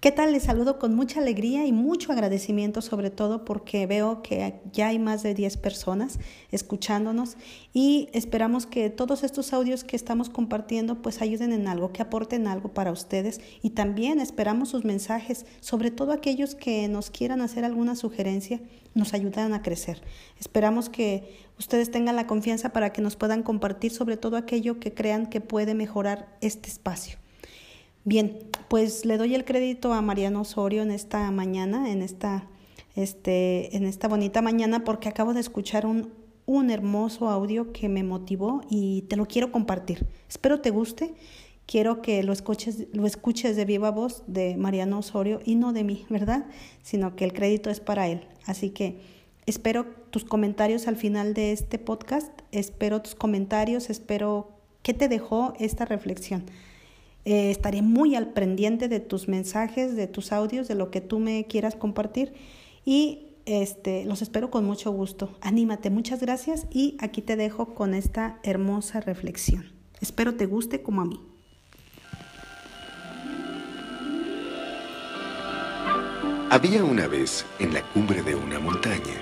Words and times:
¿Qué 0.00 0.12
tal? 0.12 0.32
Les 0.32 0.44
saludo 0.44 0.78
con 0.78 0.94
mucha 0.94 1.20
alegría 1.20 1.66
y 1.66 1.72
mucho 1.72 2.10
agradecimiento, 2.10 2.80
sobre 2.80 3.10
todo 3.10 3.44
porque 3.44 3.86
veo 3.86 4.22
que 4.22 4.58
ya 4.72 4.88
hay 4.88 4.98
más 4.98 5.22
de 5.22 5.34
10 5.34 5.58
personas 5.58 6.18
escuchándonos 6.50 7.36
y 7.74 8.08
esperamos 8.14 8.64
que 8.64 8.88
todos 8.88 9.24
estos 9.24 9.52
audios 9.52 9.84
que 9.84 9.96
estamos 9.96 10.30
compartiendo 10.30 11.02
pues 11.02 11.20
ayuden 11.20 11.52
en 11.52 11.68
algo, 11.68 11.92
que 11.92 12.00
aporten 12.00 12.46
algo 12.46 12.72
para 12.72 12.92
ustedes 12.92 13.42
y 13.60 13.70
también 13.70 14.20
esperamos 14.20 14.70
sus 14.70 14.86
mensajes, 14.86 15.44
sobre 15.60 15.90
todo 15.90 16.12
aquellos 16.12 16.54
que 16.54 16.88
nos 16.88 17.10
quieran 17.10 17.42
hacer 17.42 17.66
alguna 17.66 17.94
sugerencia, 17.94 18.58
nos 18.94 19.12
ayudan 19.12 19.52
a 19.52 19.60
crecer. 19.60 20.00
Esperamos 20.38 20.88
que 20.88 21.36
ustedes 21.58 21.90
tengan 21.90 22.16
la 22.16 22.26
confianza 22.26 22.72
para 22.72 22.94
que 22.94 23.02
nos 23.02 23.16
puedan 23.16 23.42
compartir 23.42 23.92
sobre 23.92 24.16
todo 24.16 24.38
aquello 24.38 24.80
que 24.80 24.94
crean 24.94 25.26
que 25.26 25.42
puede 25.42 25.74
mejorar 25.74 26.38
este 26.40 26.70
espacio. 26.70 27.19
Bien, 28.04 28.38
pues 28.68 29.04
le 29.04 29.18
doy 29.18 29.34
el 29.34 29.44
crédito 29.44 29.92
a 29.92 30.00
Mariano 30.00 30.40
Osorio 30.40 30.82
en 30.82 30.90
esta 30.90 31.30
mañana, 31.30 31.90
en 31.90 32.02
esta, 32.02 32.48
este, 32.96 33.76
en 33.76 33.84
esta 33.84 34.08
bonita 34.08 34.40
mañana, 34.40 34.84
porque 34.84 35.08
acabo 35.08 35.34
de 35.34 35.40
escuchar 35.40 35.84
un, 35.84 36.10
un 36.46 36.70
hermoso 36.70 37.28
audio 37.28 37.72
que 37.72 37.88
me 37.88 38.02
motivó 38.02 38.62
y 38.68 39.02
te 39.02 39.16
lo 39.16 39.26
quiero 39.26 39.52
compartir. 39.52 40.06
Espero 40.28 40.60
te 40.60 40.70
guste. 40.70 41.14
Quiero 41.66 42.02
que 42.02 42.24
lo 42.24 42.32
escuches, 42.32 42.88
lo 42.92 43.06
escuches 43.06 43.54
de 43.54 43.64
viva 43.64 43.92
voz 43.92 44.24
de 44.26 44.56
Mariano 44.56 44.98
Osorio 44.98 45.40
y 45.44 45.54
no 45.54 45.72
de 45.72 45.84
mí, 45.84 46.06
¿verdad? 46.08 46.46
Sino 46.82 47.14
que 47.14 47.24
el 47.24 47.32
crédito 47.32 47.70
es 47.70 47.78
para 47.78 48.08
él. 48.08 48.26
Así 48.46 48.70
que 48.70 48.98
espero 49.46 49.86
tus 50.10 50.24
comentarios 50.24 50.88
al 50.88 50.96
final 50.96 51.32
de 51.32 51.52
este 51.52 51.78
podcast. 51.78 52.32
Espero 52.50 53.00
tus 53.00 53.14
comentarios, 53.14 53.90
espero 53.90 54.50
qué 54.82 54.94
te 54.94 55.06
dejó 55.06 55.54
esta 55.60 55.84
reflexión. 55.84 56.46
Eh, 57.24 57.50
estaré 57.50 57.82
muy 57.82 58.14
al 58.14 58.32
pendiente 58.32 58.88
de 58.88 59.00
tus 59.00 59.28
mensajes, 59.28 59.96
de 59.96 60.06
tus 60.06 60.32
audios, 60.32 60.68
de 60.68 60.74
lo 60.74 60.90
que 60.90 61.00
tú 61.00 61.18
me 61.18 61.46
quieras 61.46 61.76
compartir 61.76 62.32
y 62.84 63.26
este, 63.46 64.04
los 64.04 64.22
espero 64.22 64.50
con 64.50 64.64
mucho 64.64 64.90
gusto. 64.90 65.36
Anímate, 65.40 65.90
muchas 65.90 66.20
gracias 66.20 66.66
y 66.70 66.96
aquí 67.00 67.20
te 67.22 67.36
dejo 67.36 67.74
con 67.74 67.94
esta 67.94 68.38
hermosa 68.42 69.00
reflexión. 69.00 69.72
Espero 70.00 70.34
te 70.34 70.46
guste 70.46 70.82
como 70.82 71.02
a 71.02 71.04
mí. 71.04 71.20
Había 76.50 76.82
una 76.84 77.06
vez 77.06 77.44
en 77.60 77.74
la 77.74 77.82
cumbre 77.92 78.22
de 78.22 78.34
una 78.34 78.58
montaña 78.58 79.14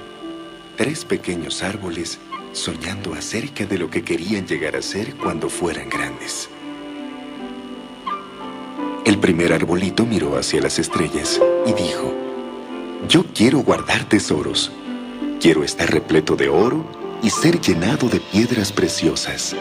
tres 0.79 1.05
pequeños 1.05 1.63
árboles 1.65 2.19
soñando 2.53 3.13
acerca 3.13 3.67
de 3.67 3.79
lo 3.79 3.91
que 3.91 4.05
querían 4.05 4.47
llegar 4.47 4.77
a 4.77 4.83
ser 4.83 5.17
cuando 5.17 5.49
fueran 5.49 5.89
grandes. 5.89 6.49
El 9.19 9.23
primer 9.23 9.53
arbolito 9.53 10.07
miró 10.07 10.39
hacia 10.39 10.61
las 10.61 10.79
estrellas 10.79 11.41
y 11.67 11.73
dijo, 11.73 12.15
Yo 13.09 13.25
quiero 13.35 13.59
guardar 13.59 14.09
tesoros. 14.09 14.71
Quiero 15.41 15.65
estar 15.65 15.91
repleto 15.93 16.37
de 16.37 16.49
oro 16.49 16.87
y 17.21 17.31
ser 17.31 17.61
llenado 17.61 18.09
de 18.09 18.21
piedras 18.21 18.71
preciosas. 18.71 19.57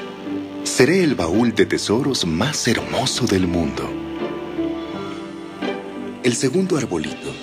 Seré 0.64 1.04
el 1.04 1.16
baúl 1.16 1.56
de 1.56 1.66
tesoros 1.66 2.24
más 2.28 2.68
hermoso 2.68 3.26
del 3.26 3.48
mundo. 3.48 3.90
El 6.22 6.36
segundo 6.36 6.78
arbolito 6.78 7.34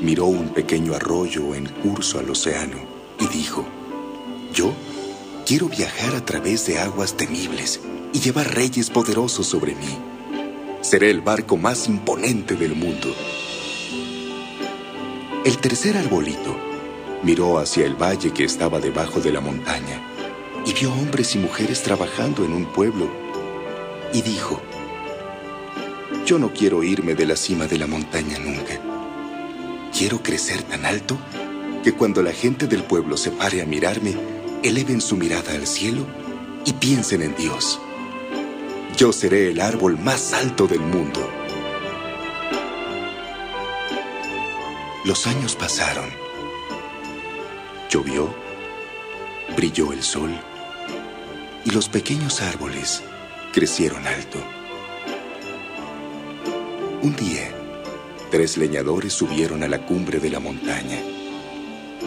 miró 0.00 0.26
un 0.26 0.50
pequeño 0.50 0.94
arroyo 0.94 1.56
en 1.56 1.66
curso 1.66 2.20
al 2.20 2.30
océano 2.30 2.76
y 3.18 3.26
dijo, 3.26 3.64
Yo 4.54 4.72
quiero 5.44 5.68
viajar 5.68 6.14
a 6.14 6.24
través 6.24 6.66
de 6.66 6.78
aguas 6.78 7.16
temibles 7.16 7.80
y 8.12 8.20
llevar 8.20 8.54
reyes 8.54 8.90
poderosos 8.90 9.48
sobre 9.48 9.74
mí. 9.74 10.11
Seré 10.82 11.10
el 11.10 11.20
barco 11.20 11.56
más 11.56 11.86
imponente 11.86 12.56
del 12.56 12.74
mundo. 12.74 13.14
El 15.44 15.58
tercer 15.58 15.96
arbolito 15.96 16.56
miró 17.22 17.58
hacia 17.58 17.86
el 17.86 17.94
valle 17.94 18.32
que 18.32 18.42
estaba 18.42 18.80
debajo 18.80 19.20
de 19.20 19.30
la 19.30 19.40
montaña 19.40 20.02
y 20.66 20.72
vio 20.74 20.92
hombres 20.92 21.36
y 21.36 21.38
mujeres 21.38 21.82
trabajando 21.82 22.44
en 22.44 22.52
un 22.52 22.64
pueblo 22.66 23.08
y 24.12 24.22
dijo, 24.22 24.60
yo 26.26 26.40
no 26.40 26.52
quiero 26.52 26.82
irme 26.82 27.14
de 27.14 27.26
la 27.26 27.36
cima 27.36 27.68
de 27.68 27.78
la 27.78 27.86
montaña 27.86 28.40
nunca. 28.40 28.80
Quiero 29.96 30.20
crecer 30.20 30.62
tan 30.64 30.84
alto 30.84 31.16
que 31.84 31.92
cuando 31.92 32.24
la 32.24 32.32
gente 32.32 32.66
del 32.66 32.82
pueblo 32.82 33.16
se 33.16 33.30
pare 33.30 33.62
a 33.62 33.66
mirarme, 33.66 34.16
eleven 34.64 35.00
su 35.00 35.16
mirada 35.16 35.52
al 35.54 35.68
cielo 35.68 36.04
y 36.64 36.72
piensen 36.72 37.22
en 37.22 37.36
Dios. 37.36 37.80
Yo 38.96 39.10
seré 39.12 39.50
el 39.50 39.60
árbol 39.60 39.98
más 39.98 40.32
alto 40.34 40.66
del 40.66 40.80
mundo. 40.80 41.28
Los 45.04 45.26
años 45.26 45.56
pasaron. 45.56 46.10
Llovió, 47.90 48.34
brilló 49.56 49.92
el 49.92 50.02
sol 50.02 50.30
y 51.64 51.70
los 51.70 51.88
pequeños 51.88 52.42
árboles 52.42 53.02
crecieron 53.52 54.06
alto. 54.06 54.38
Un 57.02 57.16
día, 57.16 57.50
tres 58.30 58.56
leñadores 58.56 59.12
subieron 59.12 59.62
a 59.62 59.68
la 59.68 59.84
cumbre 59.86 60.20
de 60.20 60.30
la 60.30 60.38
montaña. 60.38 60.98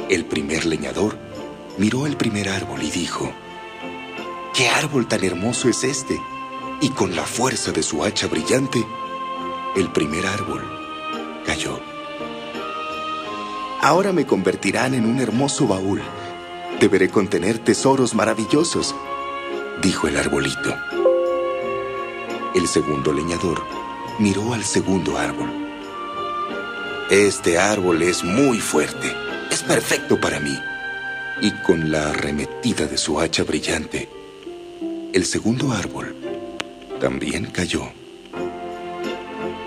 El 0.08 0.26
primer 0.26 0.66
leñador 0.66 1.18
miró 1.78 2.06
el 2.06 2.16
primer 2.16 2.48
árbol 2.48 2.84
y 2.84 2.92
dijo, 2.92 3.34
¿qué 4.54 4.70
árbol 4.70 5.08
tan 5.08 5.24
hermoso 5.24 5.68
es 5.68 5.84
este? 5.84 6.18
Y 6.82 6.90
con 6.90 7.16
la 7.16 7.24
fuerza 7.24 7.72
de 7.72 7.84
su 7.84 8.04
hacha 8.04 8.28
brillante, 8.28 8.86
el 9.76 9.92
primer 9.92 10.26
árbol 10.26 10.64
cayó. 11.46 11.80
Ahora 13.82 14.12
me 14.12 14.26
convertirán 14.26 14.94
en 14.94 15.06
un 15.06 15.20
hermoso 15.20 15.68
baúl. 15.68 16.02
Deberé 16.80 17.10
contener 17.10 17.60
tesoros 17.60 18.16
maravillosos, 18.16 18.96
dijo 19.82 20.08
el 20.08 20.18
arbolito. 20.18 20.76
El 22.54 22.68
segundo 22.68 23.14
leñador 23.14 23.64
miró 24.20 24.54
al 24.54 24.64
segundo 24.64 25.18
árbol. 25.18 25.50
Este 27.10 27.60
árbol 27.60 28.02
es 28.02 28.24
muy 28.24 28.60
fuerte, 28.60 29.14
es 29.52 29.62
perfecto 29.62 30.20
para 30.20 30.40
mí. 30.40 30.58
Y 31.42 31.52
con 31.64 31.92
la 31.92 32.10
arremetida 32.10 32.88
de 32.88 32.98
su 32.98 33.20
hacha 33.20 33.44
brillante, 33.44 34.10
el 35.14 35.26
segundo 35.26 35.72
árbol 35.74 36.16
también 37.00 37.46
cayó. 37.46 37.84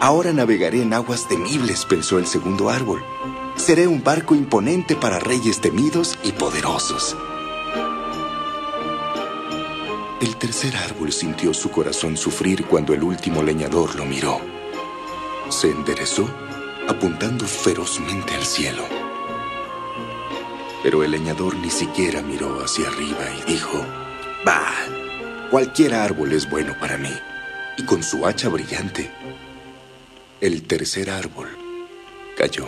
Ahora 0.00 0.32
navegaré 0.32 0.82
en 0.82 0.92
aguas 0.94 1.26
temibles, 1.28 1.84
pensó 1.84 2.18
el 2.18 2.26
segundo 2.26 2.70
árbol. 2.70 3.02
Seré 3.56 3.88
un 3.88 4.04
barco 4.04 4.34
imponente 4.34 4.94
para 4.94 5.18
reyes 5.18 5.60
temidos 5.60 6.18
y 6.22 6.32
poderosos. 6.32 7.16
El 10.20 10.36
tercer 10.36 10.76
árbol 10.76 11.12
sintió 11.12 11.52
su 11.52 11.70
corazón 11.70 12.16
sufrir 12.16 12.64
cuando 12.66 12.94
el 12.94 13.02
último 13.02 13.42
leñador 13.42 13.96
lo 13.96 14.04
miró. 14.04 14.40
Se 15.48 15.70
enderezó, 15.70 16.28
apuntando 16.88 17.46
ferozmente 17.46 18.34
al 18.34 18.44
cielo. 18.44 18.84
Pero 20.82 21.02
el 21.02 21.10
leñador 21.10 21.56
ni 21.56 21.70
siquiera 21.70 22.22
miró 22.22 22.62
hacia 22.62 22.88
arriba 22.88 23.24
y 23.40 23.52
dijo, 23.52 23.84
Bah, 24.44 25.07
cualquier 25.50 25.94
árbol 25.94 26.32
es 26.32 26.48
bueno 26.48 26.74
para 26.78 26.98
mí 26.98 27.12
y 27.78 27.84
con 27.84 28.02
su 28.02 28.26
hacha 28.26 28.50
brillante, 28.50 29.10
el 30.40 30.62
tercer 30.64 31.08
árbol 31.10 31.48
cayó. 32.36 32.66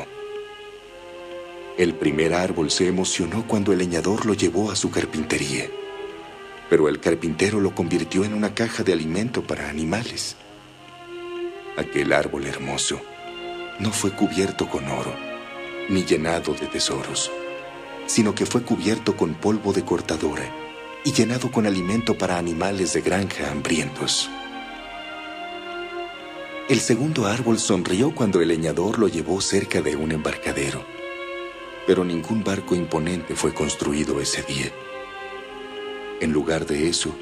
El 1.76 1.94
primer 1.94 2.32
árbol 2.32 2.70
se 2.70 2.86
emocionó 2.86 3.46
cuando 3.46 3.72
el 3.72 3.78
leñador 3.78 4.24
lo 4.24 4.34
llevó 4.34 4.70
a 4.70 4.76
su 4.76 4.90
carpintería, 4.90 5.66
pero 6.70 6.88
el 6.88 7.00
carpintero 7.00 7.60
lo 7.60 7.74
convirtió 7.74 8.24
en 8.24 8.32
una 8.32 8.54
caja 8.54 8.82
de 8.82 8.94
alimento 8.94 9.42
para 9.42 9.68
animales. 9.68 10.36
Aquel 11.76 12.12
árbol 12.12 12.46
hermoso 12.46 13.00
no 13.78 13.92
fue 13.92 14.12
cubierto 14.12 14.68
con 14.68 14.86
oro, 14.88 15.14
ni 15.90 16.04
llenado 16.04 16.54
de 16.54 16.66
tesoros, 16.66 17.30
sino 18.06 18.34
que 18.34 18.46
fue 18.46 18.62
cubierto 18.62 19.16
con 19.16 19.34
polvo 19.34 19.72
de 19.72 19.84
cortadora 19.84 20.69
y 21.04 21.12
llenado 21.12 21.50
con 21.50 21.66
alimento 21.66 22.16
para 22.16 22.38
animales 22.38 22.92
de 22.92 23.00
granja 23.00 23.50
hambrientos. 23.50 24.30
El 26.68 26.78
segundo 26.78 27.26
árbol 27.26 27.58
sonrió 27.58 28.14
cuando 28.14 28.40
el 28.40 28.48
leñador 28.48 28.98
lo 28.98 29.08
llevó 29.08 29.40
cerca 29.40 29.80
de 29.82 29.96
un 29.96 30.12
embarcadero, 30.12 30.84
pero 31.86 32.04
ningún 32.04 32.44
barco 32.44 32.74
imponente 32.74 33.34
fue 33.34 33.52
construido 33.52 34.20
ese 34.20 34.42
día. 34.42 34.70
En 36.20 36.32
lugar 36.32 36.66
de 36.66 36.88
eso, 36.88 37.12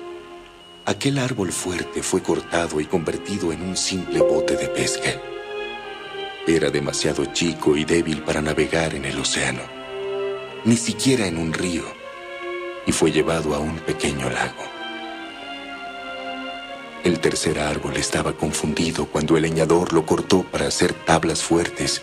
aquel 0.85 1.19
árbol 1.19 1.53
fuerte 1.53 2.03
fue 2.03 2.23
cortado 2.23 2.81
y 2.81 2.85
convertido 2.85 3.53
en 3.53 3.63
un 3.63 3.77
simple 3.77 4.21
bote 4.21 4.57
de 4.57 4.69
pesca. 4.69 5.19
Era 6.47 6.71
demasiado 6.71 7.25
chico 7.27 7.77
y 7.77 7.85
débil 7.85 8.23
para 8.23 8.43
navegar 8.43 8.95
en 8.95 9.05
el 9.05 9.19
océano, 9.19 9.63
ni 10.65 10.77
siquiera 10.77 11.27
en 11.27 11.39
un 11.39 11.53
río, 11.53 11.85
y 12.89 12.93
fue 12.93 13.13
llevado 13.13 13.55
a 13.55 13.59
un 13.59 13.77
pequeño 13.81 14.31
lago. 14.31 14.65
El 17.05 17.21
tercer 17.21 17.59
árbol 17.59 17.99
estaba 17.99 18.33
confundido 18.33 19.05
cuando 19.05 19.37
el 19.37 19.43
leñador 19.43 19.93
lo 19.93 20.07
cortó 20.07 20.43
para 20.43 20.67
hacer 20.67 20.95
tablas 20.95 21.43
fuertes 21.43 22.01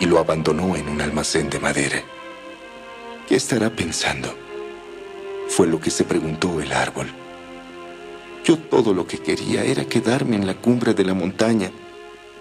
y 0.00 0.06
lo 0.06 0.18
abandonó 0.18 0.74
en 0.74 0.88
un 0.88 1.02
almacén 1.02 1.50
de 1.50 1.60
madera. 1.60 2.02
¿Qué 3.28 3.36
estará 3.36 3.68
pensando? 3.68 4.34
Fue 5.48 5.66
lo 5.66 5.78
que 5.78 5.90
se 5.90 6.04
preguntó 6.04 6.62
el 6.62 6.72
árbol. 6.72 7.08
Yo 8.42 8.58
todo 8.58 8.94
lo 8.94 9.06
que 9.06 9.18
quería 9.18 9.64
era 9.64 9.84
quedarme 9.84 10.36
en 10.36 10.46
la 10.46 10.54
cumbre 10.54 10.94
de 10.94 11.04
la 11.04 11.12
montaña 11.12 11.70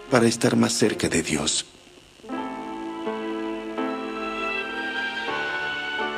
para 0.09 0.27
estar 0.27 0.55
más 0.55 0.71
cerca 0.71 1.09
de 1.09 1.21
Dios. 1.21 1.65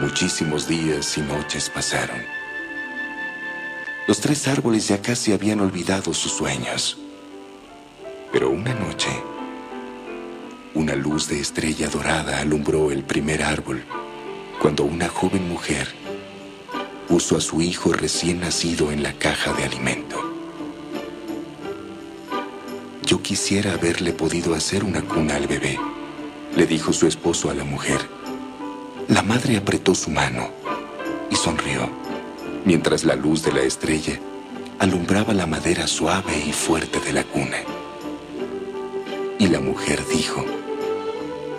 Muchísimos 0.04 0.68
días 0.68 1.18
y 1.18 1.22
noches 1.22 1.70
pasaron. 1.70 2.22
Los 4.06 4.20
tres 4.20 4.50
árboles 4.50 4.90
ya 4.90 5.02
casi 5.02 5.32
habían 5.32 5.62
olvidado 5.62 6.14
sus 6.14 6.34
sueños. 6.34 6.98
Pero 8.34 8.50
una 8.50 8.74
noche, 8.74 9.08
una 10.74 10.94
luz 10.96 11.30
de 11.30 11.40
estrella 11.40 11.88
dorada 11.88 12.42
alumbró 12.42 12.92
el 12.92 13.06
primer 13.06 13.44
árbol 13.44 13.82
cuando 14.62 14.84
una 14.84 15.08
joven 15.08 15.48
mujer 15.48 15.88
puso 17.08 17.38
a 17.38 17.42
su 17.42 17.62
hijo 17.62 17.94
recién 17.94 18.42
nacido 18.42 18.92
en 18.92 19.04
la 19.04 19.14
caja 19.14 19.54
de 19.54 19.64
alimento. 19.64 20.18
Yo 23.06 23.22
quisiera 23.22 23.72
haberle 23.72 24.12
podido 24.12 24.54
hacer 24.54 24.84
una 24.84 25.02
cuna 25.02 25.38
al 25.38 25.48
bebé, 25.48 25.80
le 26.58 26.68
dijo 26.68 26.92
su 26.92 27.08
esposo 27.08 27.50
a 27.50 27.54
la 27.54 27.64
mujer. 27.64 28.02
La 29.14 29.22
madre 29.22 29.58
apretó 29.58 29.94
su 29.94 30.10
mano 30.10 30.50
y 31.30 31.36
sonrió 31.36 31.88
mientras 32.66 33.04
la 33.04 33.16
luz 33.16 33.44
de 33.44 33.52
la 33.52 33.62
estrella 33.62 34.20
alumbraba 34.80 35.36
la 35.36 35.46
madera 35.46 35.86
suave 35.86 36.36
y 36.36 36.52
fuerte 36.52 37.00
de 37.00 37.14
la 37.14 37.24
cuna. 37.24 37.58
Y 39.38 39.50
la 39.50 39.60
mujer 39.60 40.04
dijo, 40.08 40.44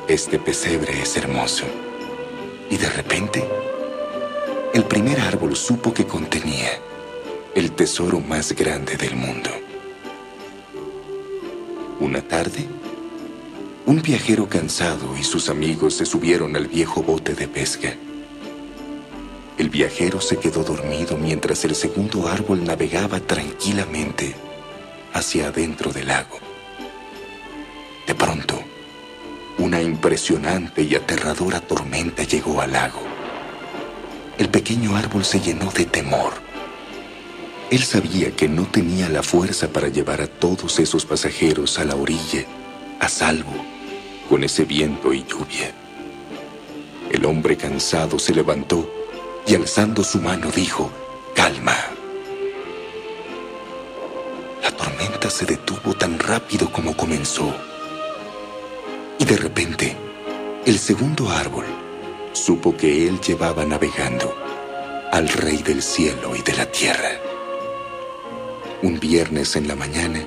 este 0.08 0.40
pesebre 0.40 1.00
es 1.00 1.16
hermoso. 1.16 1.64
Y 2.70 2.76
de 2.76 2.90
repente, 2.90 3.48
el 4.72 4.82
primer 4.82 5.20
árbol 5.20 5.54
supo 5.54 5.94
que 5.94 6.08
contenía 6.08 6.70
el 7.54 7.70
tesoro 7.70 8.18
más 8.18 8.52
grande 8.52 8.96
del 8.96 9.14
mundo. 9.14 9.50
Una 12.00 12.20
tarde, 12.20 12.66
un 13.86 14.00
viajero 14.00 14.48
cansado 14.48 15.14
y 15.18 15.24
sus 15.24 15.50
amigos 15.50 15.94
se 15.94 16.06
subieron 16.06 16.56
al 16.56 16.68
viejo 16.68 17.02
bote 17.02 17.34
de 17.34 17.48
pesca. 17.48 17.94
El 19.58 19.68
viajero 19.68 20.20
se 20.20 20.38
quedó 20.38 20.64
dormido 20.64 21.18
mientras 21.18 21.64
el 21.64 21.74
segundo 21.74 22.26
árbol 22.28 22.64
navegaba 22.64 23.20
tranquilamente 23.20 24.34
hacia 25.12 25.48
adentro 25.48 25.92
del 25.92 26.08
lago. 26.08 26.38
De 28.06 28.14
pronto, 28.14 28.58
una 29.58 29.82
impresionante 29.82 30.82
y 30.82 30.94
aterradora 30.94 31.60
tormenta 31.60 32.22
llegó 32.22 32.60
al 32.62 32.72
lago. 32.72 33.02
El 34.38 34.48
pequeño 34.48 34.96
árbol 34.96 35.24
se 35.24 35.40
llenó 35.40 35.70
de 35.70 35.84
temor. 35.84 36.32
Él 37.70 37.82
sabía 37.84 38.34
que 38.34 38.48
no 38.48 38.64
tenía 38.64 39.08
la 39.08 39.22
fuerza 39.22 39.68
para 39.68 39.88
llevar 39.88 40.22
a 40.22 40.26
todos 40.26 40.78
esos 40.80 41.04
pasajeros 41.04 41.78
a 41.78 41.84
la 41.84 41.94
orilla, 41.94 42.44
a 42.98 43.08
salvo, 43.08 43.73
con 44.34 44.42
ese 44.42 44.64
viento 44.64 45.12
y 45.12 45.22
lluvia. 45.22 45.72
El 47.08 47.24
hombre 47.24 47.56
cansado 47.56 48.18
se 48.18 48.34
levantó 48.34 48.92
y 49.46 49.54
alzando 49.54 50.02
su 50.02 50.20
mano 50.20 50.50
dijo, 50.50 50.90
calma. 51.36 51.76
La 54.60 54.72
tormenta 54.72 55.30
se 55.30 55.46
detuvo 55.46 55.94
tan 55.94 56.18
rápido 56.18 56.68
como 56.72 56.96
comenzó. 56.96 57.54
Y 59.20 59.24
de 59.24 59.36
repente, 59.36 59.96
el 60.66 60.80
segundo 60.80 61.30
árbol 61.30 61.66
supo 62.32 62.76
que 62.76 63.06
él 63.06 63.20
llevaba 63.20 63.64
navegando 63.64 64.36
al 65.12 65.28
Rey 65.28 65.58
del 65.58 65.80
cielo 65.80 66.34
y 66.34 66.42
de 66.42 66.56
la 66.56 66.66
tierra. 66.66 67.20
Un 68.82 68.98
viernes 68.98 69.54
en 69.54 69.68
la 69.68 69.76
mañana, 69.76 70.26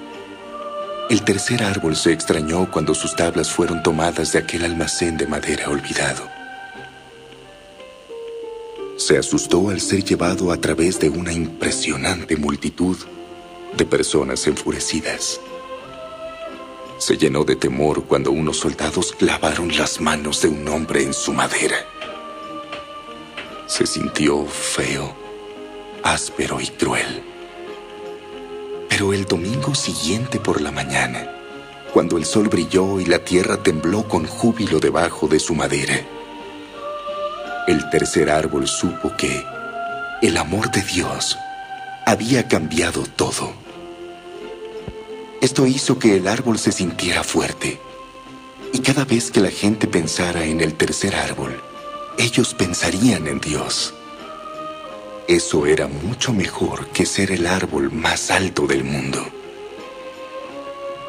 el 1.10 1.24
tercer 1.24 1.64
árbol 1.64 1.96
se 1.96 2.12
extrañó 2.12 2.70
cuando 2.72 2.94
sus 2.94 3.16
tablas 3.16 3.52
fueron 3.52 3.82
tomadas 3.84 4.34
de 4.34 4.40
aquel 4.40 4.66
almacén 4.66 5.18
de 5.18 5.28
madera 5.28 5.70
olvidado. 5.70 6.28
Se 8.98 9.18
asustó 9.18 9.70
al 9.70 9.80
ser 9.80 10.04
llevado 10.04 10.52
a 10.52 10.58
través 10.58 11.00
de 11.00 11.10
una 11.10 11.32
impresionante 11.32 12.36
multitud 12.36 12.98
de 13.76 13.86
personas 13.86 14.48
enfurecidas 14.48 15.40
se 16.98 17.16
llenó 17.16 17.44
de 17.44 17.56
temor 17.56 18.06
cuando 18.06 18.32
unos 18.32 18.58
soldados 18.58 19.12
clavaron 19.12 19.76
las 19.78 20.02
manos 20.02 20.42
de 20.42 20.50
un 20.50 20.68
hombre 20.68 21.04
en 21.04 21.14
su 21.14 21.32
madera. 21.32 21.78
Se 23.68 23.86
sintió 23.86 24.46
feo, 24.46 25.16
áspero 26.04 26.60
y 26.60 26.68
cruel. 26.68 27.24
Pero 28.98 29.14
el 29.14 29.26
domingo 29.26 29.76
siguiente 29.76 30.40
por 30.40 30.60
la 30.60 30.72
mañana, 30.72 31.30
cuando 31.94 32.18
el 32.18 32.26
sol 32.26 32.50
brilló 32.50 33.00
y 33.00 33.06
la 33.06 33.20
tierra 33.20 33.62
tembló 33.62 34.08
con 34.08 34.26
júbilo 34.26 34.80
debajo 34.80 35.28
de 35.28 35.40
su 35.40 35.54
madera, 35.54 36.02
el 37.68 37.88
tercer 37.92 38.32
árbol 38.32 38.68
supo 38.68 39.16
que 39.16 39.46
el 40.24 40.36
amor 40.36 40.72
de 40.72 40.82
Dios 40.82 41.38
había 42.08 42.48
cambiado 42.48 43.04
todo. 43.16 43.54
Esto 45.44 45.68
hizo 45.68 46.00
que 46.00 46.18
el 46.18 46.28
árbol 46.28 46.58
se 46.58 46.72
sintiera 46.72 47.24
fuerte. 47.24 47.80
Y 48.74 48.80
cada 48.80 49.06
vez 49.06 49.30
que 49.30 49.42
la 49.42 49.52
gente 49.52 49.86
pensara 49.86 50.44
en 50.46 50.60
el 50.60 50.74
tercer 50.74 51.14
árbol, 51.14 51.62
ellos 52.18 52.56
pensarían 52.56 53.28
en 53.28 53.42
Dios. 53.42 53.94
Eso 55.28 55.66
era 55.66 55.90
mucho 55.90 56.32
mejor 56.32 56.88
que 56.92 57.06
ser 57.06 57.32
el 57.32 57.48
árbol 57.48 57.92
más 57.92 58.32
alto 58.32 58.66
del 58.66 58.86
mundo. 58.86 59.20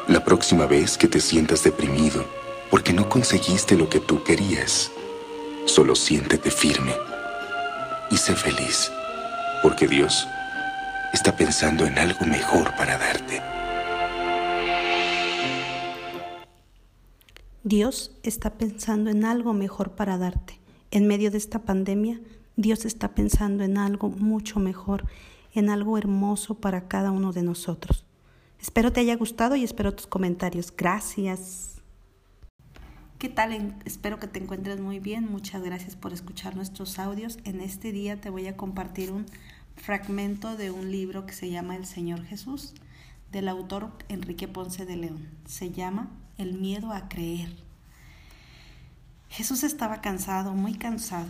La 0.09 0.25
próxima 0.25 0.65
vez 0.65 0.97
que 0.97 1.07
te 1.07 1.21
sientas 1.21 1.63
deprimido 1.63 2.25
porque 2.69 2.91
no 2.91 3.07
conseguiste 3.07 3.77
lo 3.77 3.89
que 3.89 4.01
tú 4.01 4.21
querías, 4.21 4.91
solo 5.63 5.95
siéntete 5.95 6.51
firme 6.51 6.93
y 8.11 8.17
sé 8.17 8.35
feliz, 8.35 8.91
porque 9.63 9.87
Dios 9.87 10.27
está 11.13 11.37
pensando 11.37 11.85
en 11.85 11.97
algo 11.97 12.25
mejor 12.25 12.75
para 12.75 12.97
darte. 12.97 13.41
Dios 17.63 18.11
está 18.23 18.57
pensando 18.57 19.11
en 19.11 19.23
algo 19.23 19.53
mejor 19.53 19.91
para 19.91 20.17
darte. 20.17 20.59
En 20.91 21.07
medio 21.07 21.31
de 21.31 21.37
esta 21.37 21.59
pandemia, 21.59 22.19
Dios 22.61 22.83
está 22.83 23.15
pensando 23.15 23.63
en 23.63 23.77
algo 23.77 24.09
mucho 24.09 24.59
mejor, 24.59 25.05
en 25.53 25.69
algo 25.69 25.97
hermoso 25.97 26.55
para 26.55 26.89
cada 26.89 27.09
uno 27.09 27.31
de 27.31 27.41
nosotros. 27.41 28.03
Espero 28.59 28.91
te 28.91 28.99
haya 28.99 29.15
gustado 29.15 29.55
y 29.55 29.63
espero 29.63 29.95
tus 29.95 30.07
comentarios. 30.07 30.73
Gracias. 30.75 31.75
¿Qué 33.17 33.29
tal? 33.29 33.77
Espero 33.85 34.19
que 34.19 34.27
te 34.27 34.39
encuentres 34.39 34.81
muy 34.81 34.99
bien. 34.99 35.31
Muchas 35.31 35.63
gracias 35.63 35.95
por 35.95 36.11
escuchar 36.11 36.57
nuestros 36.57 36.99
audios. 36.99 37.37
En 37.45 37.61
este 37.61 37.93
día 37.93 38.19
te 38.19 38.29
voy 38.29 38.45
a 38.47 38.57
compartir 38.57 39.13
un 39.13 39.25
fragmento 39.77 40.57
de 40.57 40.69
un 40.69 40.91
libro 40.91 41.25
que 41.25 41.31
se 41.31 41.49
llama 41.49 41.77
El 41.77 41.85
Señor 41.85 42.25
Jesús, 42.25 42.73
del 43.31 43.47
autor 43.47 43.93
Enrique 44.09 44.49
Ponce 44.49 44.85
de 44.85 44.97
León. 44.97 45.29
Se 45.45 45.71
llama 45.71 46.09
el 46.37 46.59
miedo 46.59 46.91
a 46.91 47.07
creer. 47.07 47.55
Jesús 49.29 49.63
estaba 49.63 50.01
cansado, 50.01 50.55
muy 50.55 50.73
cansado. 50.73 51.29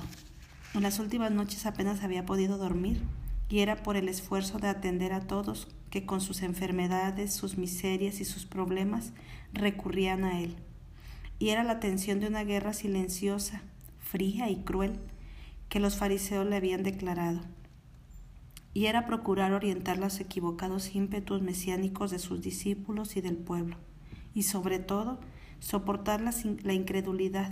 En 0.73 0.83
las 0.83 0.99
últimas 0.99 1.31
noches 1.31 1.65
apenas 1.65 2.03
había 2.03 2.25
podido 2.25 2.57
dormir 2.57 3.01
y 3.49 3.59
era 3.59 3.81
por 3.83 3.97
el 3.97 4.07
esfuerzo 4.07 4.59
de 4.59 4.67
atender 4.67 5.13
a 5.13 5.21
todos 5.21 5.67
que 5.89 6.05
con 6.05 6.21
sus 6.21 6.43
enfermedades, 6.43 7.33
sus 7.33 7.57
miserias 7.57 8.19
y 8.19 8.25
sus 8.25 8.45
problemas 8.45 9.13
recurrían 9.53 10.23
a 10.23 10.39
él. 10.39 10.55
Y 11.39 11.49
era 11.49 11.63
la 11.63 11.79
tensión 11.79 12.19
de 12.19 12.27
una 12.27 12.43
guerra 12.43 12.73
silenciosa, 12.73 13.63
fría 13.99 14.49
y 14.49 14.57
cruel 14.57 14.99
que 15.69 15.79
los 15.79 15.97
fariseos 15.97 16.47
le 16.47 16.55
habían 16.55 16.83
declarado. 16.83 17.41
Y 18.73 18.85
era 18.85 19.07
procurar 19.07 19.53
orientar 19.53 19.97
los 19.97 20.19
equivocados 20.19 20.93
ímpetus 20.93 21.41
mesiánicos 21.41 22.11
de 22.11 22.19
sus 22.19 22.41
discípulos 22.41 23.17
y 23.17 23.21
del 23.21 23.38
pueblo 23.38 23.77
y 24.33 24.43
sobre 24.43 24.79
todo 24.79 25.19
soportar 25.59 26.21
la, 26.21 26.33
la 26.63 26.73
incredulidad, 26.73 27.51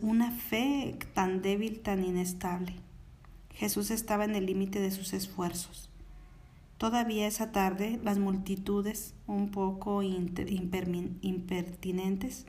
una 0.00 0.30
fe 0.30 0.96
tan 1.14 1.42
débil, 1.42 1.80
tan 1.80 2.04
inestable. 2.04 2.74
Jesús 3.54 3.90
estaba 3.90 4.24
en 4.24 4.34
el 4.34 4.46
límite 4.46 4.80
de 4.80 4.90
sus 4.90 5.12
esfuerzos. 5.12 5.90
Todavía 6.78 7.26
esa 7.26 7.52
tarde 7.52 8.00
las 8.02 8.18
multitudes, 8.18 9.12
un 9.26 9.50
poco 9.50 10.02
impertinentes, 10.02 12.46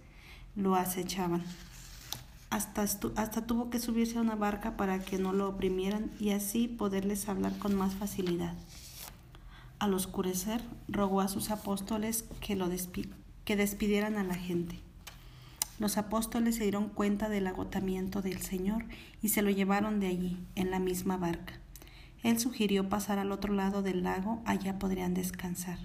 lo 0.56 0.76
acechaban. 0.76 1.44
Hasta, 2.50 2.84
hasta 2.84 3.46
tuvo 3.46 3.70
que 3.70 3.80
subirse 3.80 4.18
a 4.18 4.22
una 4.22 4.36
barca 4.36 4.78
para 4.78 5.00
que 5.00 5.18
no 5.18 5.34
lo 5.34 5.50
oprimieran 5.50 6.12
y 6.20 6.30
así 6.32 6.68
poderles 6.68 7.30
hablar 7.30 7.58
con 7.58 7.76
más 7.76 7.96
facilidad. 7.96 8.56
al 9.80 9.94
oscurecer, 9.94 10.62
rogó 10.88 11.20
a 11.20 11.28
sus 11.28 11.52
apóstoles 11.52 12.26
que, 12.40 12.56
lo 12.56 12.70
que 13.44 13.56
despidieran 13.56 14.18
a 14.18 14.24
la 14.24 14.36
gente. 14.36 14.80
Los 15.84 15.98
apóstoles 15.98 16.56
se 16.56 16.64
dieron 16.64 16.88
cuenta 16.88 17.28
del 17.28 17.46
agotamiento 17.46 18.22
del 18.22 18.42
Señor 18.42 18.86
y 19.22 19.28
se 19.28 19.42
lo 19.42 19.50
llevaron 19.50 20.00
de 20.00 20.08
allí, 20.08 20.42
en 20.56 20.72
la 20.72 20.80
misma 20.80 21.18
barca. 21.18 21.56
Él 22.24 22.40
sugirió 22.40 22.88
pasar 22.88 23.20
al 23.20 23.34
otro 23.34 23.54
lado 23.54 23.82
del 23.82 24.02
lago, 24.02 24.42
allá 24.46 24.80
podrían 24.80 25.14
descansar. 25.14 25.80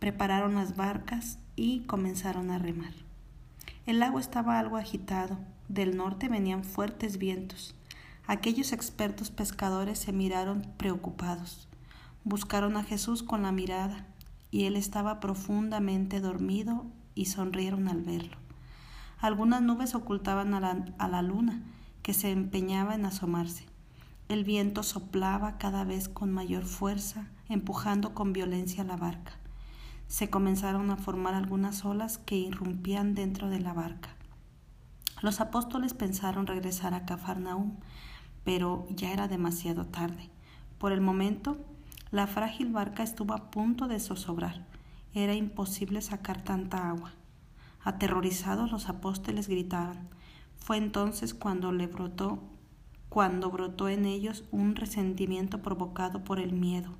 Prepararon 0.00 0.56
las 0.56 0.74
barcas 0.74 1.38
y 1.54 1.82
comenzaron 1.82 2.50
a 2.50 2.58
remar. 2.58 2.94
El 3.86 4.00
lago 4.00 4.18
estaba 4.18 4.58
algo 4.58 4.76
agitado, 4.76 5.38
del 5.68 5.96
norte 5.96 6.28
venían 6.28 6.64
fuertes 6.64 7.16
vientos. 7.16 7.76
Aquellos 8.26 8.72
expertos 8.72 9.30
pescadores 9.30 10.00
se 10.00 10.12
miraron 10.12 10.66
preocupados. 10.76 11.68
Buscaron 12.24 12.76
a 12.76 12.82
Jesús 12.82 13.22
con 13.22 13.42
la 13.42 13.52
mirada, 13.52 14.04
y 14.50 14.64
él 14.64 14.74
estaba 14.74 15.20
profundamente 15.20 16.18
dormido 16.18 16.86
y 17.14 17.26
sonrieron 17.26 17.86
al 17.86 18.02
verlo. 18.02 18.41
Algunas 19.22 19.62
nubes 19.62 19.94
ocultaban 19.94 20.52
a 20.52 21.08
la, 21.08 21.22
luna, 21.22 21.62
que 22.02 22.12
se 22.12 22.32
empeñaba 22.32 22.96
en 22.96 23.06
asomarse. 23.06 23.66
El 24.28 24.42
viento 24.42 24.82
soplaba 24.82 25.58
cada 25.58 25.84
vez 25.84 26.08
con 26.08 26.32
mayor 26.32 26.64
fuerza, 26.64 27.28
empujando 27.48 28.14
con 28.14 28.32
violencia 28.32 28.82
la 28.82 28.96
barca. 28.96 29.34
Se 30.08 30.28
comenzaron 30.28 30.90
a 30.90 30.96
formar 30.96 31.34
algunas 31.34 31.84
olas 31.84 32.18
que 32.18 32.34
irrumpían 32.34 33.14
dentro 33.14 33.48
de 33.48 33.60
la 33.60 33.72
barca. 33.72 34.08
Los 35.20 35.40
apóstoles 35.40 35.94
pensaron 35.94 36.48
regresar 36.48 36.92
a 36.92 37.06
Cafarnaúm, 37.06 37.76
pero 38.42 38.88
ya 38.90 39.12
era 39.12 39.28
demasiado 39.28 39.86
tarde. 39.86 40.30
Por 40.78 40.90
el 40.90 41.00
momento, 41.00 41.64
la 42.10 42.26
frágil 42.26 42.72
barca 42.72 43.04
estuvo 43.04 43.34
a 43.34 43.52
punto 43.52 43.86
de 43.86 44.00
zozobrar. 44.00 44.66
Era 45.14 45.34
imposible 45.34 46.02
sacar 46.02 46.42
tanta 46.42 46.90
agua. 46.90 47.12
Aterrorizados 47.84 48.70
los 48.70 48.88
apóstoles 48.88 49.48
gritaban. 49.48 50.08
Fue 50.56 50.76
entonces 50.76 51.34
cuando 51.34 51.72
le 51.72 51.86
brotó, 51.86 52.42
cuando 53.08 53.50
brotó 53.50 53.88
en 53.88 54.04
ellos 54.04 54.44
un 54.50 54.76
resentimiento 54.76 55.62
provocado 55.62 56.24
por 56.24 56.38
el 56.38 56.52
miedo. 56.52 56.90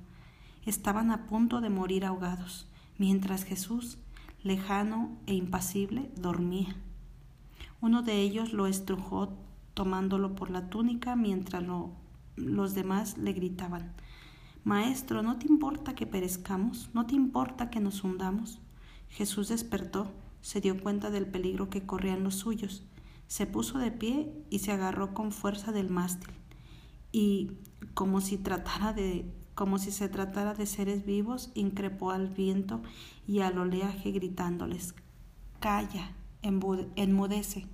Estaban 0.65 1.11
a 1.11 1.25
punto 1.25 1.61
de 1.61 1.69
morir 1.69 2.05
ahogados, 2.05 2.67
mientras 2.97 3.43
Jesús, 3.43 3.97
lejano 4.43 5.17
e 5.25 5.33
impasible, 5.33 6.11
dormía. 6.15 6.75
Uno 7.81 8.01
de 8.01 8.21
ellos 8.21 8.53
lo 8.53 8.67
estrujó 8.67 9.33
tomándolo 9.73 10.35
por 10.35 10.51
la 10.51 10.69
túnica 10.69 11.15
mientras 11.15 11.63
los 12.35 12.73
demás 12.73 13.17
le 13.17 13.33
gritaban 13.33 13.93
Maestro, 14.63 15.23
¿no 15.23 15.37
te 15.37 15.47
importa 15.47 15.93
que 15.93 16.07
perezcamos? 16.07 16.89
¿No 16.93 17.05
te 17.05 17.15
importa 17.15 17.69
que 17.69 17.81
nos 17.81 18.01
hundamos? 18.05 18.61
Jesús 19.09 19.49
despertó 19.49 20.09
se 20.43 20.59
dio 20.61 20.79
cuenta 20.79 21.09
del 21.09 21.25
peligro 21.25 21.69
que 21.69 21.85
corrían 21.85 22.23
los 22.23 22.35
suyos, 22.35 22.83
se 23.27 23.47
puso 23.47 23.79
de 23.79 23.91
pie 23.91 24.31
y 24.49 24.59
se 24.59 24.73
agarró 24.73 25.13
con 25.13 25.31
fuerza 25.31 25.71
del 25.71 25.89
mástil, 25.89 26.33
y 27.11 27.53
como 27.93 28.21
si 28.21 28.37
tratara 28.37 28.93
de 28.93 29.25
como 29.55 29.77
si 29.77 29.91
se 29.91 30.09
tratara 30.09 30.55
de 30.55 30.65
seres 30.65 31.05
vivos, 31.05 31.51
increpó 31.53 32.11
al 32.11 32.27
viento 32.27 32.81
y 33.27 33.41
al 33.41 33.57
oleaje 33.59 34.11
gritándoles 34.11 34.95
Calla, 35.59 36.11
enmudece. 36.41 37.67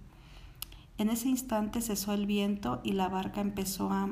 En 0.98 1.10
ese 1.10 1.30
instante 1.30 1.82
cesó 1.82 2.14
el 2.14 2.26
viento 2.26 2.82
y 2.84 2.92
la 2.92 3.08
barca 3.08 3.40
empezó 3.40 3.90
a, 3.92 4.10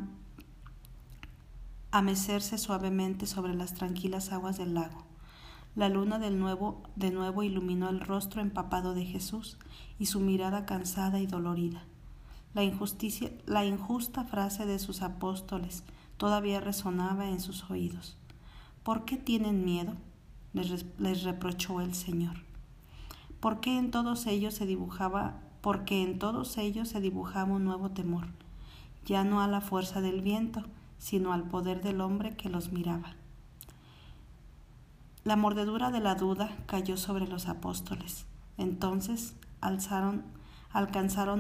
a 1.92 2.02
mecerse 2.02 2.58
suavemente 2.58 3.26
sobre 3.26 3.54
las 3.54 3.74
tranquilas 3.74 4.32
aguas 4.32 4.58
del 4.58 4.74
lago. 4.74 5.07
La 5.78 5.90
luna 5.90 6.18
nuevo, 6.18 6.82
de 6.96 7.12
nuevo 7.12 7.44
iluminó 7.44 7.90
el 7.90 8.00
rostro 8.00 8.42
empapado 8.42 8.96
de 8.96 9.06
Jesús 9.06 9.60
y 10.00 10.08
su 10.08 10.20
mirada 10.20 10.66
cansada 10.66 11.20
y 11.20 11.28
dolorida. 11.28 11.84
La, 12.56 12.64
injusticia, 12.64 13.30
la 13.46 13.64
injusta 13.64 14.24
frase 14.24 14.66
de 14.66 14.80
sus 14.80 15.04
apóstoles 15.04 15.84
todavía 16.18 16.62
resonaba 16.62 17.30
en 17.30 17.40
sus 17.40 17.70
oídos. 17.70 18.18
¿Por 18.82 19.06
qué 19.06 19.18
tienen 19.18 19.66
miedo? 19.66 19.94
Les, 20.54 20.84
les 20.98 21.22
reprochó 21.22 21.80
el 21.80 21.94
Señor. 21.94 22.38
¿Por 23.40 23.60
qué 23.60 23.78
en 23.78 23.92
todos 23.92 24.26
ellos 24.26 24.56
se 24.56 24.66
dibujaba, 24.66 25.42
porque 25.62 26.02
en 26.02 26.18
todos 26.18 26.58
ellos 26.58 26.90
se 26.90 27.02
dibujaba 27.02 27.54
un 27.54 27.66
nuevo 27.66 27.92
temor, 27.92 28.30
ya 29.06 29.24
no 29.24 29.42
a 29.42 29.48
la 29.48 29.62
fuerza 29.62 30.02
del 30.02 30.22
viento, 30.22 30.64
sino 30.98 31.34
al 31.34 31.44
poder 31.44 31.84
del 31.84 32.02
hombre 32.02 32.36
que 32.36 32.50
los 32.50 32.72
miraba? 32.72 33.14
La 35.28 35.36
mordedura 35.36 35.92
de 35.92 36.00
la 36.00 36.16
duda 36.16 36.56
cayó 36.68 36.96
sobre 36.96 37.28
los 37.28 37.50
apóstoles. 37.50 38.26
Entonces 38.58 39.36
alcanzaron 39.60 40.24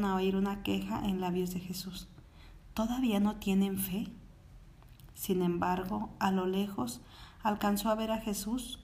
a 0.03 0.13
oír 0.13 0.35
una 0.35 0.61
queja 0.61 1.07
en 1.07 1.21
labios 1.21 1.53
de 1.53 1.61
Jesús. 1.61 2.09
¿Todavía 2.73 3.21
no 3.21 3.37
tienen 3.37 3.79
fe? 3.79 4.09
Sin 5.13 5.41
embargo, 5.41 6.09
a 6.19 6.31
lo 6.31 6.47
lejos 6.47 6.99
alcanzó 7.43 7.89
a 7.89 7.95
ver 7.95 8.11
a 8.11 8.19
Jesús, 8.19 8.83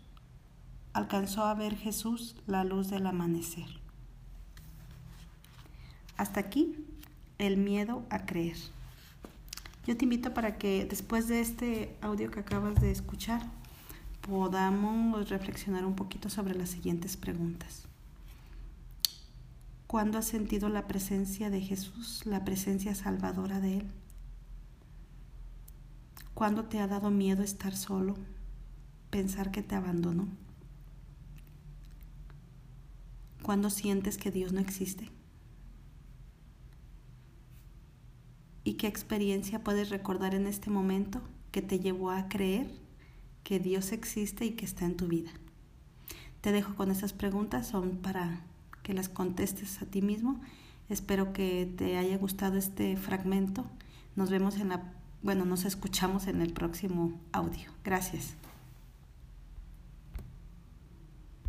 alcanzó 0.93 1.43
a 1.43 1.53
ver 1.53 1.75
Jesús 1.75 2.38
la 2.48 2.63
luz 2.63 2.89
del 2.89 3.05
amanecer. 3.05 3.81
Hasta 6.15 6.39
aquí 6.39 6.77
el 7.39 7.57
miedo 7.57 8.05
a 8.10 8.19
creer. 8.25 8.55
Yo 9.86 9.98
te 9.98 10.05
invito 10.05 10.33
para 10.33 10.57
que 10.57 10.86
después 10.86 11.27
de 11.27 11.41
este 11.41 11.98
audio 12.01 12.31
que 12.31 12.39
acabas 12.39 12.75
de 12.75 12.91
escuchar, 12.91 13.41
podamos 14.27 15.30
reflexionar 15.30 15.86
un 15.86 15.96
poquito 15.96 16.30
sobre 16.30 16.56
las 16.56 16.70
siguientes 16.70 17.18
preguntas. 17.18 17.84
¿Cuándo 19.86 20.18
has 20.18 20.25
sentido 20.25 20.70
la 20.70 20.88
presencia 20.88 21.50
de 21.50 21.62
Jesús, 21.62 22.25
la 22.25 22.44
presencia 22.46 22.96
salvadora 22.96 23.60
de 23.60 23.80
Él? 23.80 23.92
¿Cuándo 26.34 26.65
te 26.65 26.80
ha 26.80 26.88
dado 26.88 27.12
miedo 27.12 27.44
estar 27.44 27.75
solo, 27.75 28.15
pensar 29.12 29.51
que 29.51 29.62
te 29.62 29.75
abandonó? 29.75 30.27
¿Cuándo 33.44 33.70
sientes 33.70 34.18
que 34.18 34.32
Dios 34.32 34.53
no 34.53 34.62
existe? 34.62 35.12
¿Y 38.63 38.75
qué 38.75 38.88
experiencia 38.88 39.63
puedes 39.63 39.89
recordar 39.89 40.34
en 40.34 40.48
este 40.48 40.70
momento 40.70 41.22
que 41.51 41.62
te 41.62 41.80
llevó 41.80 42.10
a 42.10 42.30
creer 42.30 42.83
que 43.43 43.59
Dios 43.59 43.91
existe 43.91 44.45
y 44.45 44.51
que 44.51 44.65
está 44.65 44.85
en 44.85 44.97
tu 44.97 45.07
vida. 45.07 45.31
Te 46.41 46.51
dejo 46.51 46.75
con 46.75 46.91
esas 46.91 47.13
preguntas, 47.13 47.67
son 47.67 47.97
para 47.97 48.41
que 48.83 48.93
las 48.93 49.09
contestes 49.09 49.81
a 49.81 49.85
ti 49.85 50.01
mismo. 50.01 50.41
Espero 50.89 51.33
que 51.33 51.71
te 51.77 51.97
haya 51.97 52.17
gustado 52.17 52.57
este 52.57 52.97
fragmento. 52.97 53.65
Nos 54.15 54.29
vemos 54.29 54.57
en 54.57 54.69
la, 54.69 54.93
bueno, 55.21 55.45
nos 55.45 55.65
escuchamos 55.65 56.27
en 56.27 56.41
el 56.41 56.53
próximo 56.53 57.13
audio. 57.31 57.71
Gracias. 57.83 58.35